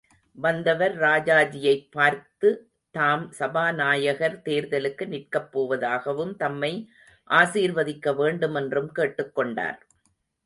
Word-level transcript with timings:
வந்தவர் 0.35 0.99
ராஜாஜியைப்பார்த்து, 0.99 2.49
தாம் 2.91 3.31
சபாநாயகர் 3.31 4.41
தேர்தலுக்கு 4.45 5.07
நிற்கப் 5.07 5.59
போவதாகவும் 5.59 6.35
தம்மை 6.35 6.89
ஆசீர்வதிக்க 7.29 8.15
வேண்டுமென்றும் 8.15 8.91
கேட்டுக் 8.91 9.35
கொண்டார். 9.35 9.79